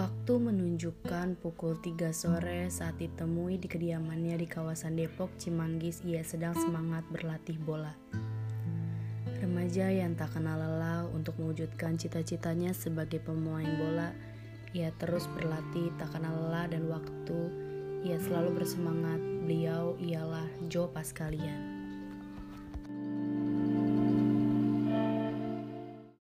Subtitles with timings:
[0.00, 6.56] Waktu menunjukkan pukul 3 sore saat ditemui di kediamannya di kawasan Depok, Cimanggis, ia sedang
[6.56, 7.92] semangat berlatih bola.
[9.44, 14.16] Remaja yang tak kenal lelah untuk mewujudkan cita-citanya sebagai pemain bola,
[14.72, 17.38] ia terus berlatih tak kenal lelah dan waktu
[18.00, 19.20] ia selalu bersemangat.
[19.44, 21.60] Beliau ialah Joe Paskalian.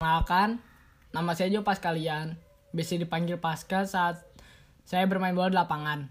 [0.03, 0.59] Kenalkan,
[1.15, 4.23] nama saya Joe Paskalian bisa dipanggil Pasca saat
[4.87, 6.11] saya bermain bola di lapangan.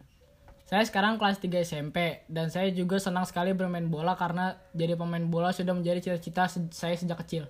[0.69, 5.25] Saya sekarang kelas 3 SMP dan saya juga senang sekali bermain bola karena jadi pemain
[5.25, 7.49] bola sudah menjadi cita-cita saya sejak kecil.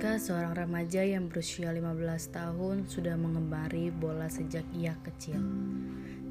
[0.00, 5.36] Pasca seorang remaja yang berusia 15 tahun sudah mengembari bola sejak ia kecil.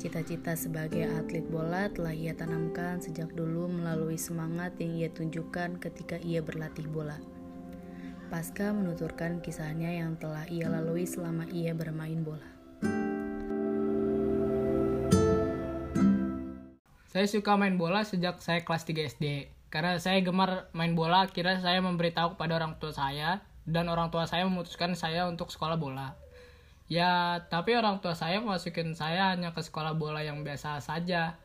[0.02, 6.18] Cita-cita sebagai atlet bola telah ia tanamkan sejak dulu melalui semangat yang ia tunjukkan ketika
[6.26, 7.22] ia berlatih bola.
[8.34, 12.50] Pasca menuturkan kisahnya yang telah ia lalui selama ia bermain bola.
[17.06, 19.26] Saya suka main bola sejak saya kelas 3 SD.
[19.70, 24.26] Karena saya gemar main bola, akhirnya saya memberitahu kepada orang tua saya dan orang tua
[24.26, 26.18] saya memutuskan saya untuk sekolah bola.
[26.90, 31.38] Ya, tapi orang tua saya masukin saya hanya ke sekolah bola yang biasa saja.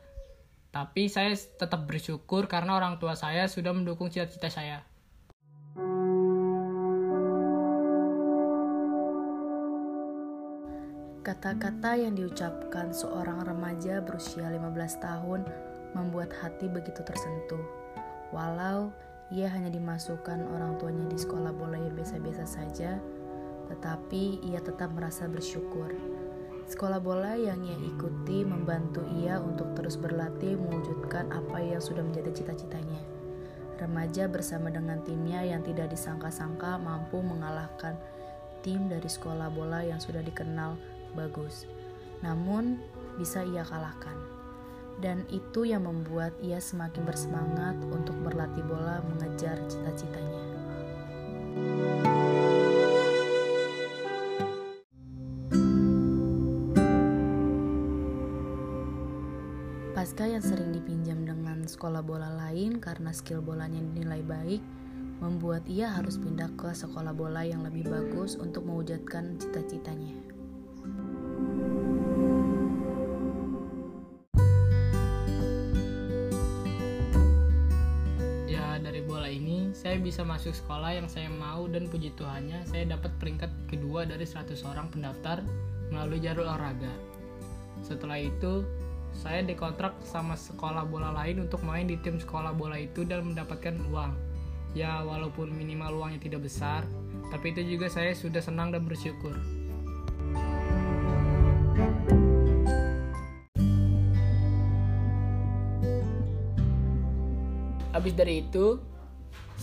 [0.73, 4.81] Tapi saya tetap bersyukur karena orang tua saya sudah mendukung cita-cita saya.
[11.25, 15.41] Kata-kata yang diucapkan seorang remaja berusia 15 tahun
[15.97, 17.65] membuat hati begitu tersentuh.
[18.33, 18.93] Walau
[19.35, 23.03] ia hanya dimasukkan orang tuanya di sekolah bola yang biasa-biasa saja,
[23.67, 25.91] tetapi ia tetap merasa bersyukur.
[26.71, 32.31] Sekolah bola yang ia ikuti membantu ia untuk terus berlatih mewujudkan apa yang sudah menjadi
[32.31, 33.03] cita-citanya.
[33.75, 37.99] Remaja bersama dengan timnya yang tidak disangka-sangka mampu mengalahkan
[38.63, 40.79] tim dari sekolah bola yang sudah dikenal
[41.19, 41.67] bagus.
[42.23, 42.81] Namun,
[43.19, 44.34] bisa ia kalahkan.
[45.03, 50.45] Dan itu yang membuat ia semakin bersemangat untuk berlatih bola mengejar cita-citanya.
[60.05, 64.61] Pasca yang sering dipinjam dengan sekolah bola lain karena skill bolanya dinilai baik,
[65.23, 70.34] membuat ia harus pindah ke sekolah bola yang lebih bagus untuk mewujudkan cita-citanya.
[79.95, 84.27] Saya bisa masuk sekolah yang saya mau dan puji Tuhannya saya dapat peringkat kedua dari
[84.27, 85.39] 100 orang pendaftar
[85.95, 86.91] melalui jalur olahraga.
[87.79, 88.67] Setelah itu,
[89.15, 93.79] saya dikontrak sama sekolah bola lain untuk main di tim sekolah bola itu dan mendapatkan
[93.95, 94.19] uang.
[94.75, 96.83] Ya, walaupun minimal uangnya tidak besar,
[97.31, 99.39] tapi itu juga saya sudah senang dan bersyukur.
[107.95, 108.83] Habis dari itu,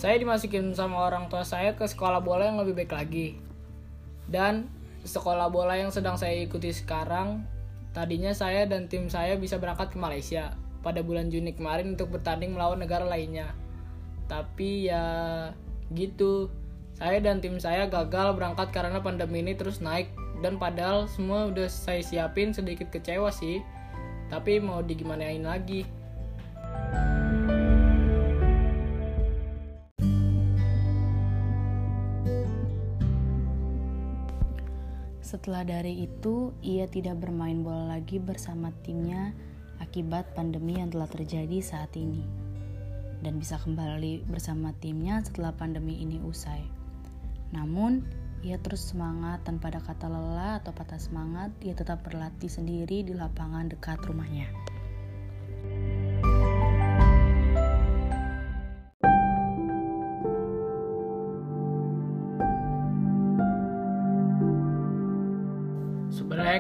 [0.02, 3.38] saya dimasukin sama orang tua saya ke sekolah bola yang lebih baik lagi.
[4.26, 4.66] Dan
[5.06, 7.46] sekolah bola yang sedang saya ikuti sekarang
[7.92, 12.56] Tadinya saya dan tim saya bisa berangkat ke Malaysia pada bulan Juni kemarin untuk bertanding
[12.56, 13.52] melawan negara lainnya.
[14.32, 15.04] Tapi ya
[15.92, 16.48] gitu.
[16.96, 20.08] Saya dan tim saya gagal berangkat karena pandemi ini terus naik
[20.40, 23.60] dan padahal semua udah saya siapin sedikit kecewa sih.
[24.32, 25.84] Tapi mau digimanain lagi.
[35.42, 39.34] Setelah dari itu, ia tidak bermain bola lagi bersama timnya
[39.82, 42.22] akibat pandemi yang telah terjadi saat ini.
[43.26, 46.62] Dan bisa kembali bersama timnya setelah pandemi ini usai.
[47.58, 48.06] Namun,
[48.46, 53.18] ia terus semangat tanpa ada kata lelah atau patah semangat, ia tetap berlatih sendiri di
[53.18, 54.46] lapangan dekat rumahnya.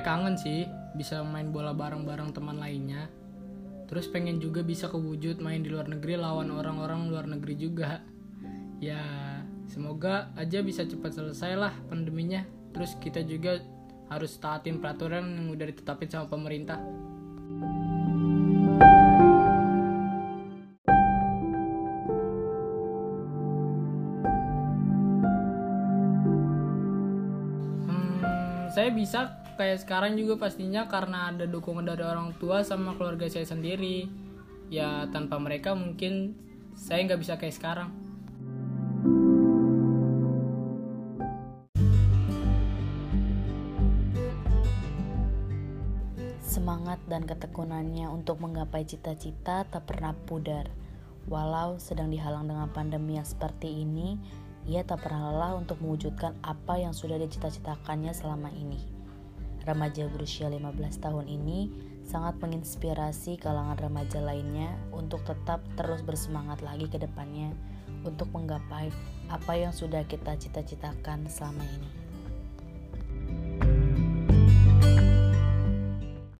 [0.01, 0.65] Sebenarnya kangen sih
[0.97, 3.05] bisa main bola bareng-bareng teman lainnya.
[3.85, 8.01] Terus pengen juga bisa kewujud main di luar negeri lawan orang-orang luar negeri juga.
[8.81, 8.97] Ya,
[9.69, 12.41] semoga aja bisa cepat selesai lah pandeminya.
[12.73, 13.61] Terus kita juga
[14.09, 16.81] harus taatin peraturan yang udah ditetapin sama pemerintah.
[27.85, 33.29] Hmm, saya bisa kayak sekarang juga pastinya karena ada dukungan dari orang tua sama keluarga
[33.29, 34.09] saya sendiri
[34.73, 36.33] ya tanpa mereka mungkin
[36.73, 37.93] saya nggak bisa kayak sekarang
[46.41, 50.67] Semangat dan ketekunannya untuk menggapai cita-cita tak pernah pudar.
[51.29, 54.19] Walau sedang dihalang dengan pandemi yang seperti ini,
[54.67, 59.00] ia tak pernah lelah untuk mewujudkan apa yang sudah dicita-citakannya selama ini.
[59.61, 61.69] Remaja berusia 15 tahun ini
[62.01, 67.53] sangat menginspirasi kalangan remaja lainnya untuk tetap terus bersemangat lagi ke depannya
[68.01, 68.89] untuk menggapai
[69.29, 72.00] apa yang sudah kita cita-citakan selama ini.